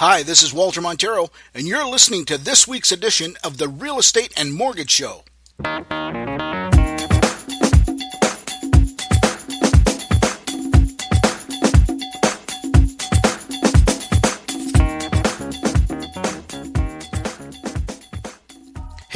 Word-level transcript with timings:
Hi, 0.00 0.22
this 0.22 0.42
is 0.42 0.54
Walter 0.54 0.80
Montero, 0.80 1.28
and 1.52 1.68
you're 1.68 1.84
listening 1.86 2.24
to 2.24 2.38
this 2.38 2.66
week's 2.66 2.90
edition 2.90 3.36
of 3.44 3.58
the 3.58 3.68
Real 3.68 3.98
Estate 3.98 4.32
and 4.34 4.54
Mortgage 4.54 4.90
Show. 4.90 5.24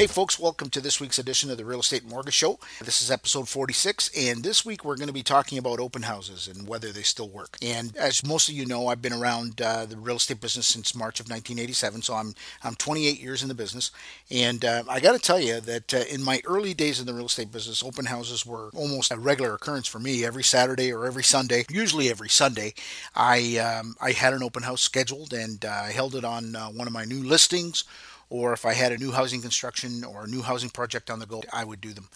Hey, 0.05 0.09
folks, 0.09 0.39
welcome 0.39 0.68
to 0.68 0.82
this 0.82 1.00
week's 1.00 1.18
edition 1.18 1.50
of 1.50 1.57
the 1.57 1.64
Real 1.64 1.80
Estate 1.80 2.04
Mortgage 2.04 2.34
Show. 2.34 2.59
This 2.82 3.00
is 3.00 3.11
episode 3.11 3.48
46, 3.48 4.11
and 4.14 4.43
this 4.43 4.62
week 4.62 4.84
we're 4.84 4.98
going 4.98 5.07
to 5.07 5.14
be 5.14 5.23
talking 5.23 5.57
about 5.57 5.80
open 5.80 6.03
houses 6.03 6.46
and 6.46 6.68
whether 6.68 6.93
they 6.93 7.00
still 7.00 7.30
work. 7.30 7.57
And 7.62 7.96
as 7.96 8.22
most 8.22 8.50
of 8.50 8.54
you 8.54 8.67
know, 8.67 8.89
I've 8.89 9.00
been 9.00 9.14
around 9.14 9.62
uh, 9.62 9.86
the 9.86 9.96
real 9.96 10.17
estate 10.17 10.43
business 10.43 10.67
since 10.67 10.95
March 10.95 11.21
of 11.21 11.30
1987, 11.30 12.03
so 12.03 12.13
I'm 12.13 12.35
I'm 12.63 12.75
28 12.75 13.18
years 13.18 13.40
in 13.40 13.49
the 13.49 13.54
business. 13.54 13.93
And 14.30 14.63
uh, 14.63 14.82
I 14.90 15.00
got 15.00 15.13
to 15.13 15.18
tell 15.18 15.40
you 15.40 15.58
that 15.61 15.94
uh, 15.94 16.05
in 16.11 16.22
my 16.22 16.43
early 16.44 16.75
days 16.75 17.00
in 17.00 17.07
the 17.07 17.14
real 17.14 17.25
estate 17.25 17.50
business, 17.50 17.82
open 17.82 18.05
houses 18.05 18.44
were 18.44 18.68
almost 18.75 19.11
a 19.11 19.16
regular 19.16 19.55
occurrence 19.55 19.86
for 19.86 20.00
me. 20.00 20.22
Every 20.22 20.44
Saturday 20.44 20.93
or 20.93 21.07
every 21.07 21.25
Sunday, 21.25 21.64
usually 21.71 22.11
every 22.11 22.29
Sunday, 22.29 22.75
I 23.14 23.57
um, 23.57 23.96
I 24.02 24.13
had 24.13 24.35
an 24.35 24.43
open 24.43 24.64
house 24.64 24.82
scheduled, 24.82 25.32
and 25.32 25.64
uh, 25.64 25.71
I 25.71 25.93
held 25.93 26.14
it 26.14 26.27
on 26.27 26.55
uh, 26.55 26.66
one 26.66 26.86
of 26.86 26.93
my 26.93 27.07
new 27.07 27.22
listings 27.22 27.85
or 28.34 28.52
if 28.52 28.66
I 28.66 28.72
had 28.72 28.90
a 28.90 28.98
new 28.98 29.12
housing 29.12 29.40
construction 29.40 30.02
or 30.02 30.24
a 30.24 30.26
new 30.26 30.43
housing 30.43 30.68
project 30.68 31.08
on 31.08 31.20
the 31.20 31.26
go, 31.26 31.44
I 31.52 31.64
would 31.64 31.80
do 31.80 31.93
them. 31.93 32.08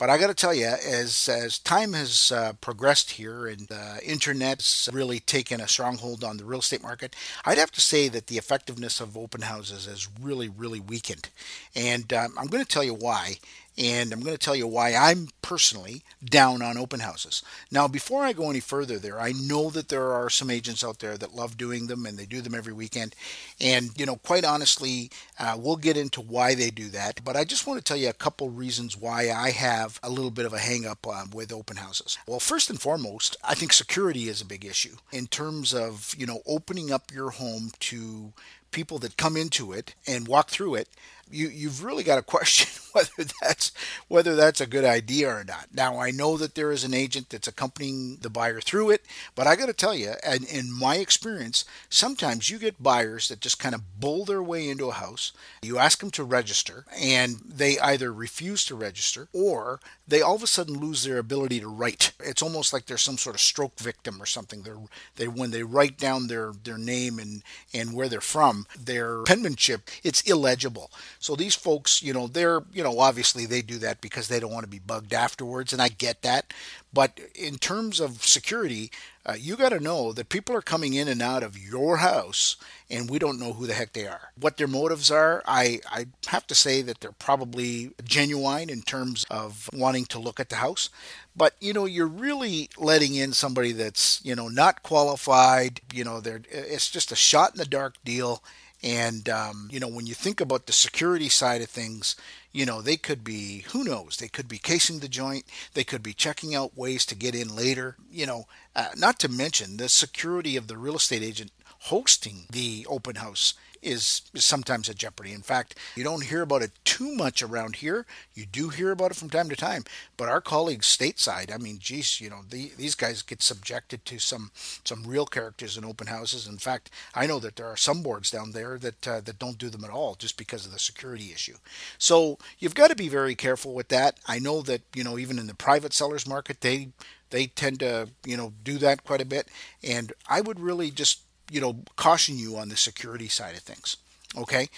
But 0.00 0.08
I 0.08 0.16
got 0.16 0.28
to 0.28 0.34
tell 0.34 0.54
you, 0.54 0.64
as 0.64 1.28
as 1.28 1.58
time 1.58 1.92
has 1.92 2.32
uh, 2.32 2.54
progressed 2.62 3.10
here 3.10 3.46
and 3.46 3.68
the 3.68 4.00
internet's 4.02 4.88
really 4.90 5.20
taken 5.20 5.60
a 5.60 5.68
stronghold 5.68 6.24
on 6.24 6.38
the 6.38 6.44
real 6.46 6.60
estate 6.60 6.82
market, 6.82 7.14
I'd 7.44 7.58
have 7.58 7.70
to 7.72 7.82
say 7.82 8.08
that 8.08 8.28
the 8.28 8.38
effectiveness 8.38 8.98
of 9.02 9.14
open 9.14 9.42
houses 9.42 9.84
has 9.84 10.08
really, 10.18 10.48
really 10.48 10.80
weakened. 10.80 11.28
And 11.76 12.10
um, 12.14 12.32
I'm 12.38 12.46
going 12.46 12.64
to 12.64 12.68
tell 12.68 12.82
you 12.82 12.94
why 12.94 13.40
and 13.80 14.12
I'm 14.12 14.20
going 14.20 14.36
to 14.36 14.38
tell 14.38 14.54
you 14.54 14.66
why 14.66 14.94
I'm 14.94 15.28
personally 15.40 16.02
down 16.22 16.60
on 16.60 16.76
open 16.76 17.00
houses. 17.00 17.42
Now, 17.70 17.88
before 17.88 18.22
I 18.22 18.34
go 18.34 18.50
any 18.50 18.60
further 18.60 18.98
there, 18.98 19.18
I 19.18 19.32
know 19.32 19.70
that 19.70 19.88
there 19.88 20.12
are 20.12 20.28
some 20.28 20.50
agents 20.50 20.84
out 20.84 20.98
there 20.98 21.16
that 21.16 21.34
love 21.34 21.56
doing 21.56 21.86
them 21.86 22.04
and 22.04 22.18
they 22.18 22.26
do 22.26 22.42
them 22.42 22.54
every 22.54 22.74
weekend. 22.74 23.14
And, 23.58 23.98
you 23.98 24.04
know, 24.04 24.16
quite 24.16 24.44
honestly, 24.44 25.10
uh, 25.38 25.56
we'll 25.58 25.76
get 25.76 25.96
into 25.96 26.20
why 26.20 26.54
they 26.54 26.70
do 26.70 26.90
that. 26.90 27.24
But 27.24 27.36
I 27.36 27.44
just 27.44 27.66
want 27.66 27.78
to 27.78 27.84
tell 27.84 27.96
you 27.96 28.10
a 28.10 28.12
couple 28.12 28.50
reasons 28.50 28.98
why 28.98 29.30
I 29.30 29.50
have 29.50 29.89
a 30.02 30.10
little 30.10 30.30
bit 30.30 30.46
of 30.46 30.52
a 30.52 30.58
hang 30.58 30.86
up 30.86 31.06
um, 31.06 31.30
with 31.30 31.52
open 31.52 31.76
houses. 31.78 32.18
Well, 32.26 32.40
first 32.40 32.70
and 32.70 32.80
foremost, 32.80 33.36
I 33.42 33.54
think 33.54 33.72
security 33.72 34.28
is 34.28 34.40
a 34.40 34.46
big 34.46 34.64
issue 34.64 34.96
in 35.12 35.26
terms 35.26 35.74
of, 35.74 36.14
you 36.16 36.26
know, 36.26 36.40
opening 36.46 36.92
up 36.92 37.12
your 37.12 37.30
home 37.30 37.72
to 37.80 38.32
people 38.70 38.98
that 38.98 39.16
come 39.16 39.36
into 39.36 39.72
it 39.72 39.94
and 40.06 40.28
walk 40.28 40.48
through 40.48 40.74
it 40.74 40.88
you 41.30 41.48
you've 41.48 41.84
really 41.84 42.02
got 42.02 42.16
to 42.16 42.22
question 42.22 42.68
whether 42.92 43.30
that's 43.40 43.72
whether 44.08 44.36
that's 44.36 44.60
a 44.60 44.66
good 44.66 44.84
idea 44.84 45.28
or 45.28 45.44
not. 45.44 45.68
Now 45.72 45.98
I 45.98 46.10
know 46.10 46.36
that 46.36 46.54
there 46.54 46.72
is 46.72 46.84
an 46.84 46.94
agent 46.94 47.30
that's 47.30 47.48
accompanying 47.48 48.18
the 48.20 48.30
buyer 48.30 48.60
through 48.60 48.90
it, 48.90 49.04
but 49.34 49.46
I 49.46 49.56
got 49.56 49.66
to 49.66 49.72
tell 49.72 49.94
you, 49.94 50.14
and 50.24 50.44
in 50.44 50.76
my 50.76 50.96
experience, 50.96 51.64
sometimes 51.88 52.50
you 52.50 52.58
get 52.58 52.82
buyers 52.82 53.28
that 53.28 53.40
just 53.40 53.58
kind 53.58 53.74
of 53.74 54.00
bull 54.00 54.24
their 54.24 54.42
way 54.42 54.68
into 54.68 54.88
a 54.88 54.94
house. 54.94 55.32
You 55.62 55.78
ask 55.78 56.00
them 56.00 56.10
to 56.12 56.24
register, 56.24 56.84
and 56.98 57.36
they 57.46 57.78
either 57.78 58.12
refuse 58.12 58.64
to 58.66 58.74
register 58.74 59.28
or 59.32 59.80
they 60.10 60.22
all 60.22 60.34
of 60.34 60.42
a 60.42 60.46
sudden 60.46 60.78
lose 60.78 61.04
their 61.04 61.18
ability 61.18 61.60
to 61.60 61.68
write. 61.68 62.12
It's 62.20 62.42
almost 62.42 62.72
like 62.72 62.86
they're 62.86 62.98
some 62.98 63.18
sort 63.18 63.36
of 63.36 63.40
stroke 63.40 63.78
victim 63.78 64.20
or 64.20 64.26
something. 64.26 64.62
They're 64.62 64.78
they 65.16 65.28
when 65.28 65.50
they 65.50 65.62
write 65.62 65.98
down 65.98 66.26
their 66.26 66.52
their 66.64 66.78
name 66.78 67.18
and 67.18 67.42
and 67.72 67.94
where 67.94 68.08
they're 68.08 68.20
from, 68.20 68.66
their 68.78 69.22
penmanship 69.22 69.88
it's 70.02 70.22
illegible. 70.22 70.90
So 71.18 71.36
these 71.36 71.54
folks, 71.54 72.02
you 72.02 72.12
know, 72.12 72.26
they're, 72.26 72.62
you 72.72 72.82
know, 72.82 72.98
obviously 72.98 73.46
they 73.46 73.62
do 73.62 73.78
that 73.78 74.00
because 74.00 74.28
they 74.28 74.40
don't 74.40 74.52
want 74.52 74.64
to 74.64 74.70
be 74.70 74.78
bugged 74.78 75.12
afterwards, 75.12 75.72
and 75.72 75.80
I 75.82 75.88
get 75.88 76.22
that. 76.22 76.52
But 76.92 77.20
in 77.34 77.58
terms 77.58 78.00
of 78.00 78.24
security, 78.24 78.90
uh, 79.26 79.34
you 79.38 79.56
got 79.56 79.68
to 79.68 79.80
know 79.80 80.12
that 80.12 80.30
people 80.30 80.56
are 80.56 80.62
coming 80.62 80.94
in 80.94 81.06
and 81.06 81.20
out 81.20 81.42
of 81.42 81.58
your 81.58 81.98
house, 81.98 82.56
and 82.88 83.10
we 83.10 83.18
don't 83.18 83.38
know 83.38 83.52
who 83.52 83.66
the 83.66 83.74
heck 83.74 83.92
they 83.92 84.06
are. 84.06 84.32
What 84.40 84.56
their 84.56 84.66
motives 84.66 85.10
are, 85.10 85.42
I, 85.46 85.80
I 85.90 86.06
have 86.28 86.46
to 86.46 86.54
say 86.54 86.80
that 86.82 87.00
they're 87.00 87.12
probably 87.12 87.92
genuine 88.02 88.70
in 88.70 88.80
terms 88.82 89.26
of 89.30 89.68
wanting 89.74 90.06
to 90.06 90.18
look 90.18 90.40
at 90.40 90.48
the 90.48 90.56
house. 90.56 90.88
But 91.36 91.54
you 91.60 91.72
know, 91.72 91.84
you're 91.84 92.06
really 92.06 92.70
letting 92.78 93.14
in 93.14 93.32
somebody 93.32 93.72
that's 93.72 94.24
you 94.24 94.34
know 94.34 94.48
not 94.48 94.82
qualified. 94.82 95.80
You 95.92 96.04
know, 96.04 96.20
they're 96.20 96.42
it's 96.50 96.90
just 96.90 97.12
a 97.12 97.16
shot 97.16 97.52
in 97.52 97.58
the 97.58 97.66
dark 97.66 97.96
deal 98.04 98.42
and, 98.82 99.28
um, 99.28 99.68
you 99.70 99.78
know, 99.78 99.88
when 99.88 100.06
you 100.06 100.14
think 100.14 100.40
about 100.40 100.66
the 100.66 100.72
security 100.72 101.28
side 101.28 101.60
of 101.60 101.68
things, 101.68 102.16
you 102.52 102.64
know, 102.64 102.80
they 102.80 102.96
could 102.96 103.22
be, 103.22 103.64
who 103.72 103.84
knows, 103.84 104.16
they 104.16 104.28
could 104.28 104.48
be 104.48 104.58
casing 104.58 105.00
the 105.00 105.08
joint, 105.08 105.44
they 105.74 105.84
could 105.84 106.02
be 106.02 106.14
checking 106.14 106.54
out 106.54 106.76
ways 106.76 107.04
to 107.06 107.14
get 107.14 107.34
in 107.34 107.54
later, 107.54 107.96
you 108.10 108.26
know, 108.26 108.46
uh, 108.74 108.88
not 108.96 109.18
to 109.18 109.28
mention 109.28 109.76
the 109.76 109.88
security 109.88 110.56
of 110.56 110.66
the 110.66 110.78
real 110.78 110.96
estate 110.96 111.22
agent 111.22 111.52
hosting 111.84 112.44
the 112.50 112.86
open 112.88 113.16
house 113.16 113.54
is, 113.82 114.22
sometimes 114.34 114.88
a 114.88 114.94
jeopardy. 114.94 115.32
In 115.32 115.42
fact, 115.42 115.76
you 115.96 116.04
don't 116.04 116.24
hear 116.24 116.42
about 116.42 116.62
it 116.62 116.72
too 116.84 117.14
much 117.14 117.42
around 117.42 117.76
here. 117.76 118.06
You 118.34 118.46
do 118.46 118.68
hear 118.68 118.90
about 118.90 119.10
it 119.10 119.16
from 119.16 119.30
time 119.30 119.48
to 119.48 119.56
time, 119.56 119.84
but 120.16 120.28
our 120.28 120.40
colleagues 120.40 120.86
stateside, 120.86 121.52
I 121.52 121.58
mean, 121.58 121.78
geez, 121.80 122.20
you 122.20 122.30
know, 122.30 122.40
the, 122.48 122.72
these 122.76 122.94
guys 122.94 123.22
get 123.22 123.42
subjected 123.42 124.04
to 124.06 124.18
some 124.18 124.50
some 124.84 125.04
real 125.04 125.26
characters 125.26 125.76
in 125.76 125.84
open 125.84 126.06
houses. 126.08 126.46
In 126.46 126.58
fact, 126.58 126.90
I 127.14 127.26
know 127.26 127.38
that 127.40 127.56
there 127.56 127.66
are 127.66 127.76
some 127.76 128.02
boards 128.02 128.30
down 128.30 128.52
there 128.52 128.78
that 128.78 129.08
uh, 129.08 129.20
that 129.20 129.38
don't 129.38 129.58
do 129.58 129.70
them 129.70 129.84
at 129.84 129.90
all 129.90 130.14
just 130.14 130.36
because 130.36 130.66
of 130.66 130.72
the 130.72 130.78
security 130.78 131.32
issue. 131.32 131.56
So 131.98 132.38
you've 132.58 132.74
got 132.74 132.88
to 132.88 132.96
be 132.96 133.08
very 133.08 133.34
careful 133.34 133.74
with 133.74 133.88
that. 133.88 134.18
I 134.26 134.38
know 134.38 134.62
that 134.62 134.82
you 134.94 135.04
know 135.04 135.18
even 135.18 135.38
in 135.38 135.46
the 135.46 135.54
private 135.54 135.92
sellers 135.92 136.26
market, 136.26 136.60
they 136.60 136.88
they 137.30 137.46
tend 137.46 137.80
to 137.80 138.08
you 138.24 138.36
know 138.36 138.52
do 138.62 138.78
that 138.78 139.04
quite 139.04 139.20
a 139.20 139.26
bit, 139.26 139.48
and 139.82 140.12
I 140.28 140.40
would 140.40 140.60
really 140.60 140.90
just 140.90 141.20
you 141.50 141.60
know 141.60 141.78
caution 141.96 142.38
you 142.38 142.56
on 142.56 142.68
the 142.68 142.76
security 142.76 143.28
side 143.28 143.54
of 143.54 143.62
things. 143.62 143.96
Okay. 144.36 144.68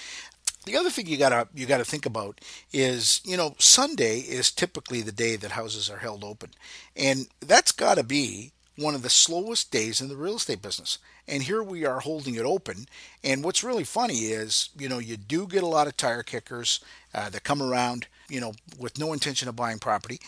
The 0.65 0.77
other 0.77 0.91
thing 0.91 1.07
you 1.07 1.17
gotta 1.17 1.49
you 1.55 1.67
gotta 1.67 1.85
think 1.85 2.07
about 2.07 2.41
is 2.73 3.21
you 3.25 3.37
know 3.37 3.55
Sunday 3.59 4.21
is 4.21 4.51
typically 4.51 5.03
the 5.03 5.13
day 5.13 5.37
that 5.37 5.53
houses 5.53 5.91
are 5.91 5.99
held 5.99 6.25
open, 6.25 6.51
and 6.97 7.29
that's 7.41 7.73
got 7.73 7.97
to 7.97 8.05
be 8.05 8.53
one 8.77 8.95
of 8.95 9.03
the 9.03 9.11
slowest 9.11 9.71
days 9.71 10.01
in 10.01 10.09
the 10.09 10.17
real 10.17 10.37
estate 10.37 10.63
business. 10.63 10.99
And 11.29 11.43
here 11.43 11.63
we 11.63 11.85
are 11.85 12.01
holding 12.01 12.35
it 12.35 12.45
open. 12.45 12.87
And 13.23 13.45
what's 13.45 13.63
really 13.63 13.85
funny 13.85 14.27
is, 14.27 14.71
you 14.77 14.89
know, 14.89 14.99
you 14.99 15.17
do 15.17 15.47
get 15.47 15.63
a 15.63 15.67
lot 15.67 15.87
of 15.87 15.97
tire 15.97 16.23
kickers 16.23 16.81
uh, 17.15 17.29
that 17.31 17.45
come 17.45 17.63
around, 17.63 18.07
you 18.29 18.41
know, 18.41 18.55
with 18.79 18.99
no 18.99 19.13
intention 19.13 19.49
of 19.49 19.57
buying 19.57 19.79
property. 19.79 20.21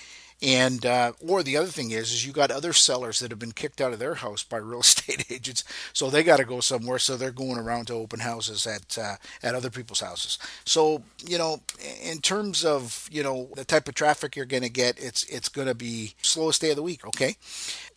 And 0.45 0.85
uh, 0.85 1.13
or 1.27 1.43
the 1.43 1.57
other 1.57 1.69
thing 1.69 1.91
is, 1.91 2.13
is 2.13 2.27
you 2.27 2.33
got 2.33 2.51
other 2.51 2.75
sellers 2.75 3.19
that 3.21 3.31
have 3.31 3.39
been 3.39 3.53
kicked 3.53 3.81
out 3.81 3.95
of 3.95 3.99
their 3.99 4.17
house 4.17 4.43
by 4.43 4.59
real 4.59 4.81
estate 4.89 5.25
agents, 5.31 5.65
so 5.95 6.11
they 6.11 6.23
got 6.23 6.37
to 6.37 6.45
go 6.45 6.61
somewhere. 6.61 6.99
So 6.99 7.17
they're 7.17 7.31
going 7.31 7.57
around 7.57 7.87
to 7.87 7.95
open 7.95 8.21
houses 8.21 8.67
at 8.67 8.99
uh, 8.99 9.17
at 9.43 9.55
other 9.55 9.71
people's 9.71 10.01
houses. 10.01 10.39
So 10.67 11.03
you 11.27 11.39
know, 11.39 11.63
in 12.03 12.19
terms 12.19 12.63
of 12.63 13.09
you 13.11 13.23
know 13.23 13.49
the 13.57 13.65
type 13.65 13.89
of 13.89 13.95
traffic 13.95 14.37
you're 14.37 14.45
going 14.45 14.63
to 14.63 14.69
get, 14.69 15.03
it's 15.03 15.25
it's 15.25 15.49
going 15.49 15.69
to 15.69 15.75
be 15.75 16.15
slowest 16.21 16.61
day 16.61 16.71
of 16.71 16.77
the 16.77 16.83
week. 16.83 17.07
Okay, 17.07 17.37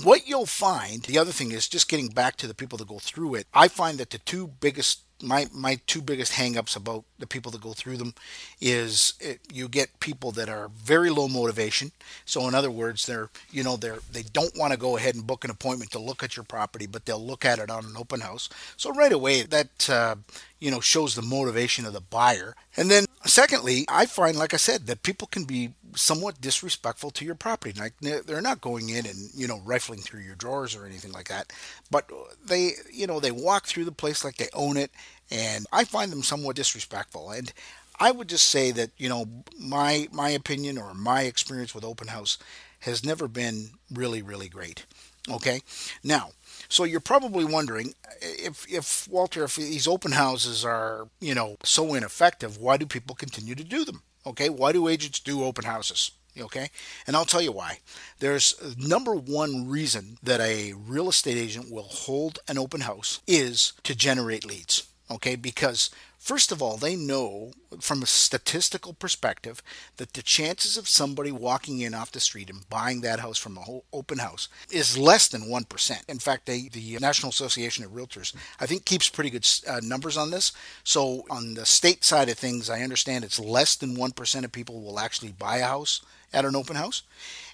what 0.03 0.25
you'll 0.25 0.45
find. 0.45 1.03
The 1.03 1.17
other 1.17 1.33
thing 1.33 1.51
is 1.51 1.67
just 1.67 1.89
getting 1.89 2.07
back 2.07 2.37
to 2.37 2.47
the 2.47 2.55
people 2.55 2.77
that 2.77 2.87
go 2.87 2.99
through 2.99 3.35
it. 3.35 3.47
I 3.53 3.67
find 3.67 3.97
that 3.97 4.11
the 4.11 4.19
two 4.19 4.47
biggest 4.47 5.01
my 5.21 5.47
my 5.53 5.79
two 5.87 6.01
biggest 6.01 6.33
hangups 6.33 6.75
about 6.75 7.03
the 7.19 7.27
people 7.27 7.51
that 7.51 7.61
go 7.61 7.73
through 7.73 7.97
them 7.97 8.13
is 8.61 9.13
it, 9.19 9.39
you 9.51 9.67
get 9.67 9.99
people 9.99 10.31
that 10.33 10.49
are 10.49 10.69
very 10.69 11.09
low 11.09 11.27
motivation. 11.27 11.91
So 12.25 12.47
in 12.47 12.53
other 12.55 12.71
words, 12.71 13.05
they're 13.05 13.29
you 13.51 13.63
know 13.63 13.77
they're 13.77 13.99
they 14.11 14.23
don't 14.23 14.57
want 14.57 14.73
to 14.73 14.79
go 14.79 14.97
ahead 14.97 15.15
and 15.15 15.25
book 15.25 15.43
an 15.43 15.51
appointment 15.51 15.91
to 15.91 15.99
look 15.99 16.23
at 16.23 16.35
your 16.37 16.43
property, 16.43 16.87
but 16.87 17.05
they'll 17.05 17.25
look 17.25 17.45
at 17.45 17.59
it 17.59 17.69
on 17.69 17.85
an 17.85 17.97
open 17.97 18.21
house. 18.21 18.49
So 18.77 18.91
right 18.91 19.11
away 19.11 19.43
that 19.43 19.89
uh, 19.89 20.15
you 20.59 20.71
know 20.71 20.79
shows 20.79 21.15
the 21.15 21.21
motivation 21.21 21.85
of 21.85 21.93
the 21.93 22.01
buyer. 22.01 22.55
And 22.75 22.89
then 22.89 23.05
secondly, 23.25 23.85
I 23.89 24.05
find 24.05 24.37
like 24.37 24.53
I 24.53 24.57
said 24.57 24.87
that 24.87 25.03
people 25.03 25.27
can 25.27 25.45
be 25.45 25.71
somewhat 25.95 26.41
disrespectful 26.41 27.11
to 27.11 27.25
your 27.25 27.35
property. 27.35 27.79
Like 27.79 27.93
they're 27.99 28.41
not 28.41 28.61
going 28.61 28.89
in 28.89 29.05
and 29.05 29.29
you 29.35 29.47
know 29.47 29.61
rifling 29.65 29.99
through 30.01 30.21
your 30.21 30.35
drawers 30.35 30.75
or 30.75 30.85
anything 30.85 31.11
like 31.11 31.27
that, 31.29 31.51
but 31.91 32.09
they 32.45 32.71
you 32.91 33.07
know 33.07 33.19
they 33.19 33.31
walk 33.31 33.65
through 33.65 33.85
the 33.85 33.91
place 33.91 34.23
like 34.23 34.37
they 34.37 34.49
own 34.53 34.77
it, 34.77 34.91
and 35.31 35.65
I 35.71 35.83
find 35.83 36.11
them 36.11 36.23
somewhat 36.23 36.55
disrespectful. 36.55 37.31
And 37.31 37.51
I 37.99 38.11
would 38.11 38.29
just 38.29 38.47
say 38.49 38.71
that 38.71 38.91
you 38.97 39.09
know 39.09 39.27
my 39.59 40.07
my 40.11 40.29
opinion 40.29 40.77
or 40.77 40.93
my 40.93 41.23
experience 41.23 41.73
with 41.73 41.83
open 41.83 42.07
house 42.07 42.37
has 42.81 43.03
never 43.03 43.27
been 43.27 43.71
really 43.91 44.21
really 44.21 44.49
great. 44.49 44.85
Okay, 45.29 45.61
now 46.03 46.29
so 46.69 46.83
you're 46.83 46.99
probably 46.99 47.45
wondering 47.45 47.93
if, 48.21 48.65
if 48.69 49.07
Walter, 49.09 49.43
if 49.43 49.55
these 49.55 49.87
open 49.87 50.11
houses 50.13 50.65
are, 50.65 51.07
you 51.19 51.33
know, 51.33 51.57
so 51.63 51.93
ineffective, 51.93 52.57
why 52.57 52.77
do 52.77 52.85
people 52.85 53.15
continue 53.15 53.55
to 53.55 53.63
do 53.63 53.85
them? 53.85 54.01
Okay, 54.25 54.49
why 54.49 54.71
do 54.71 54.87
agents 54.87 55.19
do 55.19 55.43
open 55.43 55.65
houses? 55.65 56.11
Okay, 56.39 56.69
and 57.07 57.15
I'll 57.15 57.25
tell 57.25 57.41
you 57.41 57.51
why. 57.51 57.79
There's 58.19 58.53
number 58.77 59.15
one 59.15 59.67
reason 59.67 60.19
that 60.21 60.39
a 60.39 60.73
real 60.73 61.09
estate 61.09 61.37
agent 61.37 61.71
will 61.71 61.83
hold 61.83 62.39
an 62.47 62.59
open 62.59 62.81
house 62.81 63.21
is 63.25 63.73
to 63.83 63.95
generate 63.95 64.45
leads. 64.45 64.87
Okay, 65.09 65.35
because 65.35 65.89
first 66.27 66.51
of 66.51 66.61
all, 66.61 66.75
they 66.75 66.97
know 66.97 67.51
from 67.79 68.03
a 68.03 68.05
statistical 68.05 68.93
perspective 68.93 69.63
that 69.95 70.11
the 70.11 70.21
chances 70.21 70.77
of 70.77 70.85
somebody 70.85 71.31
walking 71.31 71.79
in 71.79 71.93
off 71.93 72.11
the 72.11 72.19
street 72.19 72.49
and 72.49 72.69
buying 72.69 72.99
that 72.99 73.21
house 73.21 73.37
from 73.37 73.57
a 73.57 73.61
whole 73.61 73.85
open 73.93 74.17
house 74.17 74.49
is 74.69 74.97
less 74.97 75.29
than 75.29 75.43
1%. 75.43 76.09
In 76.09 76.19
fact, 76.19 76.45
they, 76.45 76.67
the 76.67 76.97
National 76.99 77.29
Association 77.29 77.85
of 77.85 77.91
Realtors, 77.91 78.35
I 78.59 78.65
think, 78.65 78.83
keeps 78.83 79.07
pretty 79.07 79.29
good 79.29 79.47
uh, 79.65 79.79
numbers 79.81 80.17
on 80.17 80.29
this. 80.29 80.51
So, 80.83 81.23
on 81.29 81.53
the 81.53 81.65
state 81.65 82.03
side 82.03 82.27
of 82.27 82.37
things, 82.37 82.69
I 82.69 82.81
understand 82.81 83.23
it's 83.23 83.39
less 83.39 83.77
than 83.77 83.95
1% 83.95 84.43
of 84.43 84.51
people 84.51 84.81
will 84.81 84.99
actually 84.99 85.31
buy 85.31 85.57
a 85.59 85.65
house 85.65 86.01
at 86.33 86.43
an 86.43 86.57
open 86.57 86.75
house. 86.75 87.03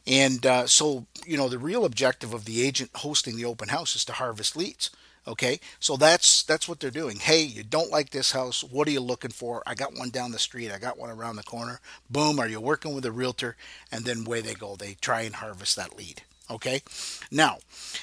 And 0.07 0.43
uh, 0.47 0.65
so, 0.65 1.05
you 1.27 1.37
know, 1.37 1.47
the 1.47 1.59
real 1.59 1.85
objective 1.85 2.33
of 2.33 2.45
the 2.45 2.65
agent 2.65 2.89
hosting 2.95 3.35
the 3.37 3.45
open 3.45 3.69
house 3.69 3.95
is 3.95 4.03
to 4.05 4.13
harvest 4.13 4.57
leads. 4.57 4.89
Okay, 5.25 5.61
so 5.79 5.95
that's 5.95 6.43
that's 6.43 6.67
what 6.67 6.81
they're 6.81 6.91
doing. 6.91 7.17
Hey, 7.17 7.43
you 7.43 7.63
don't 7.63 7.91
like 7.91 8.09
this 8.09 8.33
house? 8.33 8.61
What 8.61 8.87
are 8.89 8.91
you 8.91 8.99
looking 8.99 9.31
for? 9.31 9.63
I 9.65 9.73
got 9.73 9.97
one 9.97 10.09
down 10.09 10.31
the 10.31 10.39
street. 10.39 10.71
I 10.71 10.79
got 10.79 10.97
one 10.97 11.09
around 11.09 11.37
the 11.37 11.43
corner. 11.43 11.79
Boom. 12.09 12.39
Are 12.39 12.47
you 12.47 12.59
working 12.59 12.93
with 12.93 13.05
a 13.05 13.11
realtor? 13.11 13.55
And 13.89 14.03
then 14.03 14.25
way 14.25 14.41
they 14.41 14.53
go. 14.53 14.75
They 14.75 14.95
try 14.99 15.21
and 15.21 15.35
harvest 15.35 15.77
that 15.77 15.97
lead. 15.97 16.23
Okay. 16.51 16.81
Now, 17.31 17.59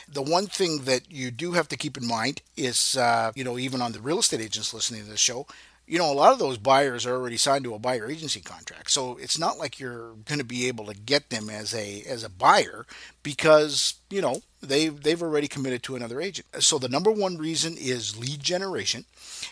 the 0.09 0.23
one 0.23 0.47
thing 0.47 0.85
that 0.85 1.11
you 1.11 1.31
do 1.31 1.53
have 1.53 1.69
to 1.69 1.77
keep 1.77 1.99
in 1.99 2.07
mind 2.07 2.41
is, 2.57 2.97
uh, 2.97 3.33
you 3.35 3.45
know, 3.45 3.59
even 3.59 3.83
on 3.83 3.93
the 3.93 4.01
real 4.01 4.19
estate 4.19 4.41
agents 4.41 4.73
listening 4.73 5.05
to 5.05 5.11
the 5.11 5.19
show, 5.19 5.47
you 5.91 5.99
know, 5.99 6.11
a 6.11 6.15
lot 6.15 6.33
of 6.33 6.39
those 6.39 6.57
buyers 6.57 7.05
are 7.05 7.17
already 7.17 7.37
signed 7.37 7.65
to 7.65 7.75
a 7.75 7.79
buyer 7.81 8.09
agency 8.09 8.41
contract. 8.41 8.93
So 8.93 9.17
it's 9.17 9.41
not 9.41 9.59
like 9.59 9.81
you're 9.81 10.13
going 10.25 10.39
to 10.39 10.45
be 10.45 10.69
able 10.69 10.87
to 10.87 10.95
get 10.95 11.31
them 11.31 11.51
as 11.51 11.75
a 11.75 12.05
as 12.09 12.23
a 12.23 12.29
buyer 12.29 12.87
because, 13.25 13.95
you 14.09 14.23
know, 14.23 14.43
they 14.63 14.87
they've 14.87 15.21
already 15.21 15.49
committed 15.49 15.83
to 15.83 15.97
another 15.97 16.21
agent. 16.21 16.47
So 16.61 16.79
the 16.79 16.89
number 16.89 17.11
one 17.11 17.39
reason 17.39 17.77
is 17.77 18.17
lead 18.17 18.41
generation, 18.41 19.05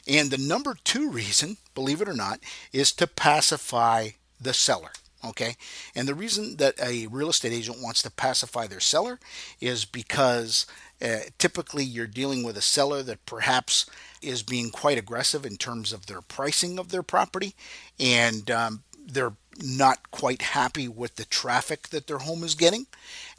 and 0.06 0.30
the 0.30 0.38
number 0.38 0.76
two 0.84 1.10
reason, 1.20 1.56
believe 1.74 2.00
it 2.00 2.08
or 2.08 2.14
not, 2.14 2.38
is 2.72 2.92
to 2.92 3.08
pacify 3.08 4.10
the 4.40 4.54
seller. 4.54 4.92
Okay, 5.24 5.56
and 5.96 6.06
the 6.06 6.14
reason 6.14 6.58
that 6.58 6.80
a 6.80 7.08
real 7.08 7.30
estate 7.30 7.52
agent 7.52 7.82
wants 7.82 8.00
to 8.02 8.10
pacify 8.12 8.68
their 8.68 8.78
seller 8.78 9.18
is 9.60 9.84
because 9.84 10.66
uh, 11.02 11.18
typically 11.38 11.84
you're 11.84 12.06
dealing 12.06 12.42
with 12.42 12.56
a 12.56 12.62
seller 12.62 13.02
that 13.02 13.24
perhaps 13.26 13.86
is 14.20 14.42
being 14.42 14.70
quite 14.70 14.98
aggressive 14.98 15.46
in 15.46 15.56
terms 15.56 15.92
of 15.92 16.06
their 16.06 16.20
pricing 16.20 16.78
of 16.78 16.90
their 16.90 17.02
property, 17.02 17.54
and 18.00 18.50
um, 18.50 18.82
they're 19.06 19.34
not 19.62 20.10
quite 20.10 20.42
happy 20.42 20.88
with 20.88 21.16
the 21.16 21.24
traffic 21.24 21.88
that 21.88 22.06
their 22.06 22.18
home 22.18 22.44
is 22.44 22.54
getting 22.54 22.86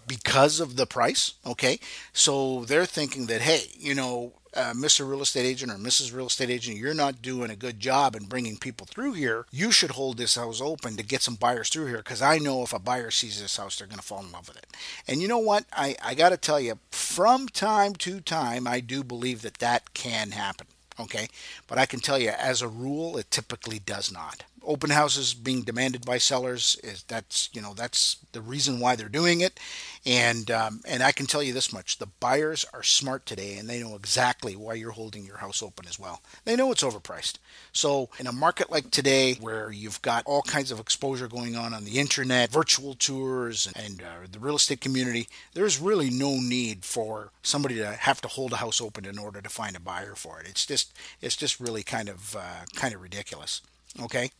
because 0.07 0.59
of 0.59 0.75
the 0.75 0.85
price. 0.85 1.33
Okay, 1.45 1.79
so 2.13 2.65
they're 2.65 2.85
thinking 2.85 3.27
that 3.27 3.41
hey, 3.41 3.63
you 3.77 3.95
know, 3.95 4.33
uh, 4.55 4.73
Mr. 4.73 5.07
Real 5.07 5.21
Estate 5.21 5.45
Agent 5.45 5.71
or 5.71 5.75
Mrs. 5.75 6.13
Real 6.13 6.27
Estate 6.27 6.49
Agent, 6.49 6.77
you're 6.77 6.93
not 6.93 7.21
doing 7.21 7.49
a 7.51 7.55
good 7.55 7.79
job 7.79 8.15
in 8.15 8.25
bringing 8.25 8.57
people 8.57 8.87
through 8.87 9.13
here. 9.13 9.45
You 9.51 9.71
should 9.71 9.91
hold 9.91 10.17
this 10.17 10.35
house 10.35 10.61
open 10.61 10.97
to 10.97 11.03
get 11.03 11.21
some 11.21 11.35
buyers 11.35 11.69
through 11.69 11.87
here 11.87 11.97
because 11.97 12.21
I 12.21 12.37
know 12.37 12.63
if 12.63 12.73
a 12.73 12.79
buyer 12.79 13.11
sees 13.11 13.41
this 13.41 13.57
house, 13.57 13.77
they're 13.77 13.87
going 13.87 13.99
to 13.99 14.05
fall 14.05 14.23
in 14.23 14.31
love 14.31 14.47
with 14.47 14.57
it. 14.57 14.67
And 15.07 15.21
you 15.21 15.27
know 15.27 15.39
what? 15.39 15.65
I, 15.71 15.95
I 16.03 16.15
got 16.15 16.29
to 16.29 16.37
tell 16.37 16.59
you, 16.59 16.79
from 16.91 17.47
time 17.47 17.93
to 17.95 18.21
time, 18.21 18.67
I 18.67 18.79
do 18.79 19.03
believe 19.03 19.41
that 19.43 19.59
that 19.59 19.93
can 19.93 20.31
happen. 20.31 20.67
Okay, 20.99 21.27
but 21.67 21.77
I 21.77 21.85
can 21.85 22.01
tell 22.01 22.19
you, 22.19 22.29
as 22.29 22.61
a 22.61 22.67
rule, 22.67 23.17
it 23.17 23.31
typically 23.31 23.79
does 23.79 24.11
not 24.11 24.43
open 24.65 24.89
houses 24.89 25.33
being 25.33 25.61
demanded 25.61 26.05
by 26.05 26.17
sellers 26.17 26.77
is 26.83 27.03
that's 27.03 27.49
you 27.53 27.61
know 27.61 27.73
that's 27.73 28.17
the 28.31 28.41
reason 28.41 28.79
why 28.79 28.95
they're 28.95 29.09
doing 29.09 29.41
it. 29.41 29.59
And 30.05 30.49
um, 30.51 30.81
and 30.87 31.03
I 31.03 31.11
can 31.11 31.25
tell 31.25 31.43
you 31.43 31.53
this 31.53 31.73
much 31.73 31.97
the 31.97 32.07
buyers 32.19 32.65
are 32.73 32.83
smart 32.83 33.25
today 33.25 33.57
and 33.57 33.69
they 33.69 33.81
know 33.81 33.95
exactly 33.95 34.55
why 34.55 34.75
you're 34.75 34.91
holding 34.91 35.25
your 35.25 35.37
house 35.37 35.61
open 35.61 35.85
as 35.87 35.99
well. 35.99 36.21
They 36.45 36.55
know 36.55 36.71
it's 36.71 36.83
overpriced. 36.83 37.37
So 37.71 38.09
in 38.19 38.27
a 38.27 38.31
market 38.31 38.71
like 38.71 38.91
today 38.91 39.35
where 39.35 39.71
you've 39.71 40.01
got 40.01 40.23
all 40.25 40.41
kinds 40.41 40.71
of 40.71 40.79
exposure 40.79 41.27
going 41.27 41.55
on 41.55 41.73
on 41.73 41.85
the 41.85 41.99
internet 41.99 42.51
virtual 42.51 42.93
tours 42.93 43.67
and, 43.67 43.85
and 43.85 44.01
uh, 44.01 44.27
the 44.31 44.39
real 44.39 44.55
estate 44.55 44.81
community 44.81 45.27
there's 45.53 45.79
really 45.79 46.09
no 46.09 46.39
need 46.39 46.85
for 46.85 47.31
somebody 47.41 47.75
to 47.75 47.91
have 47.93 48.21
to 48.21 48.27
hold 48.27 48.53
a 48.53 48.57
house 48.57 48.81
open 48.81 49.05
in 49.05 49.17
order 49.17 49.41
to 49.41 49.49
find 49.49 49.75
a 49.75 49.79
buyer 49.79 50.15
for 50.15 50.39
it. 50.39 50.47
It's 50.47 50.65
just 50.65 50.93
it's 51.21 51.35
just 51.35 51.59
really 51.59 51.83
kind 51.83 52.09
of 52.09 52.35
uh, 52.35 52.65
kind 52.75 52.93
of 52.93 53.01
ridiculous. 53.01 53.61
Okay 54.01 54.31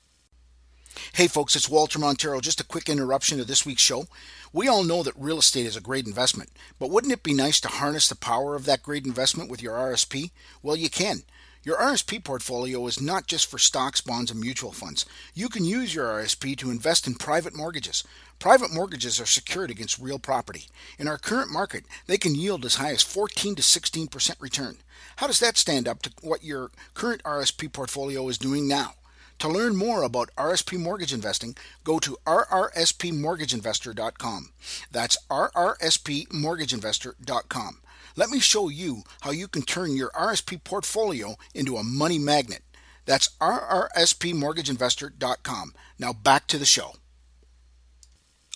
Hey 1.13 1.27
folks, 1.27 1.55
it's 1.55 1.69
Walter 1.69 1.97
Montero. 1.97 2.41
Just 2.41 2.59
a 2.59 2.65
quick 2.65 2.89
interruption 2.89 3.37
to 3.37 3.45
this 3.45 3.65
week's 3.65 3.81
show. 3.81 4.07
We 4.51 4.67
all 4.67 4.83
know 4.83 5.01
that 5.03 5.13
real 5.17 5.39
estate 5.39 5.65
is 5.65 5.75
a 5.75 5.81
great 5.81 6.05
investment, 6.05 6.49
but 6.77 6.89
wouldn't 6.89 7.13
it 7.13 7.23
be 7.23 7.33
nice 7.33 7.59
to 7.61 7.67
harness 7.67 8.09
the 8.09 8.15
power 8.15 8.55
of 8.55 8.65
that 8.65 8.83
great 8.83 9.05
investment 9.05 9.49
with 9.49 9.61
your 9.61 9.75
RSP? 9.75 10.31
Well, 10.61 10.75
you 10.75 10.89
can. 10.89 11.23
Your 11.63 11.77
RSP 11.77 12.23
portfolio 12.23 12.85
is 12.87 13.01
not 13.01 13.27
just 13.27 13.49
for 13.49 13.57
stocks, 13.57 14.01
bonds, 14.01 14.31
and 14.31 14.39
mutual 14.39 14.71
funds. 14.71 15.05
You 15.33 15.49
can 15.49 15.65
use 15.65 15.93
your 15.93 16.07
RSP 16.07 16.57
to 16.57 16.71
invest 16.71 17.05
in 17.05 17.15
private 17.15 17.55
mortgages. 17.55 18.03
Private 18.39 18.73
mortgages 18.73 19.19
are 19.19 19.25
secured 19.25 19.69
against 19.69 19.99
real 19.99 20.19
property. 20.19 20.67
In 20.97 21.07
our 21.07 21.17
current 21.17 21.51
market, 21.51 21.85
they 22.07 22.17
can 22.17 22.35
yield 22.35 22.65
as 22.65 22.75
high 22.75 22.91
as 22.91 23.03
14 23.03 23.55
to 23.55 23.61
16% 23.61 24.35
return. 24.39 24.77
How 25.17 25.27
does 25.27 25.39
that 25.39 25.57
stand 25.57 25.87
up 25.87 26.01
to 26.03 26.11
what 26.21 26.43
your 26.43 26.71
current 26.93 27.23
RSP 27.23 27.71
portfolio 27.71 28.27
is 28.29 28.37
doing 28.37 28.67
now? 28.67 28.93
To 29.39 29.47
learn 29.47 29.75
more 29.77 30.03
about 30.03 30.29
RSP 30.37 30.77
mortgage 30.77 31.13
investing, 31.13 31.55
go 31.85 31.97
to 31.99 32.17
rrspmortgageinvestor.com. 32.27 34.49
That's 34.91 35.17
rrspmortgageinvestor.com. 35.29 37.77
Let 38.17 38.29
me 38.29 38.39
show 38.39 38.67
you 38.67 39.03
how 39.21 39.31
you 39.31 39.47
can 39.47 39.61
turn 39.61 39.95
your 39.95 40.09
RSP 40.09 40.61
portfolio 40.63 41.37
into 41.55 41.77
a 41.77 41.83
money 41.83 42.19
magnet. 42.19 42.63
That's 43.05 43.29
rrspmortgageinvestor.com. 43.39 45.73
Now 45.97 46.11
back 46.11 46.47
to 46.47 46.57
the 46.57 46.65
show. 46.65 46.95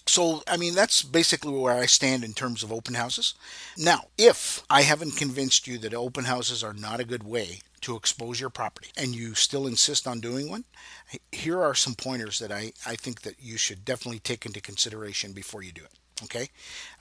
So, 0.06 0.44
I 0.50 0.58
mean, 0.58 0.76
that's 0.76 1.02
basically 1.02 1.54
where 1.54 1.76
I 1.76 1.86
stand 1.86 2.26
in 2.26 2.34
terms 2.34 2.62
of 2.62 2.74
open 2.74 2.96
houses. 2.96 3.36
Now, 3.78 4.08
if 4.18 4.62
I 4.70 4.82
haven't 4.82 5.16
convinced 5.16 5.66
you 5.66 5.78
that 5.78 5.94
open 5.94 6.26
houses 6.26 6.62
are 6.62 6.74
not 6.74 7.00
a 7.00 7.06
good 7.06 7.24
way 7.24 7.62
to 7.84 7.96
expose 7.96 8.40
your 8.40 8.50
property 8.50 8.90
and 8.98 9.16
you 9.16 9.36
still 9.36 9.68
insist 9.68 10.08
on 10.08 10.20
doing 10.20 10.50
one, 10.50 10.66
here 11.32 11.62
are 11.62 11.76
some 11.76 11.96
pointers 11.96 12.40
that 12.40 12.52
I, 12.52 12.74
I 12.86 12.96
think 12.96 13.22
that 13.22 13.36
you 13.40 13.58
should 13.58 13.86
definitely 13.86 14.20
take 14.20 14.46
into 14.46 14.62
consideration 14.62 15.34
before 15.34 15.64
you 15.64 15.72
do 15.72 15.84
it. 15.84 16.24
Okay. 16.24 16.50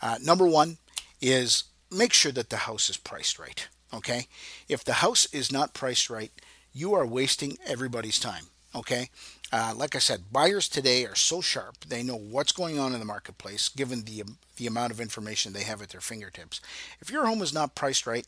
Uh, 0.00 0.18
number 0.22 0.46
one 0.46 0.78
is 1.20 1.64
make 1.90 2.12
sure 2.12 2.32
that 2.32 2.50
the 2.50 2.58
house 2.58 2.90
is 2.90 2.96
priced 2.96 3.38
right. 3.38 3.68
Okay. 3.94 4.26
If 4.68 4.84
the 4.84 4.94
house 4.94 5.26
is 5.32 5.52
not 5.52 5.74
priced 5.74 6.10
right, 6.10 6.32
you 6.72 6.94
are 6.94 7.06
wasting 7.06 7.58
everybody's 7.66 8.18
time. 8.18 8.46
Okay. 8.74 9.10
Uh, 9.52 9.74
like 9.76 9.94
I 9.94 9.98
said, 9.98 10.32
buyers 10.32 10.66
today 10.66 11.04
are 11.04 11.14
so 11.14 11.42
sharp; 11.42 11.84
they 11.86 12.02
know 12.02 12.16
what's 12.16 12.52
going 12.52 12.78
on 12.78 12.94
in 12.94 13.00
the 13.00 13.04
marketplace, 13.04 13.68
given 13.68 14.04
the 14.04 14.24
the 14.56 14.66
amount 14.66 14.92
of 14.92 15.00
information 15.00 15.52
they 15.52 15.64
have 15.64 15.82
at 15.82 15.90
their 15.90 16.00
fingertips. 16.00 16.60
If 16.98 17.10
your 17.10 17.26
home 17.26 17.42
is 17.42 17.52
not 17.52 17.74
priced 17.74 18.06
right, 18.06 18.26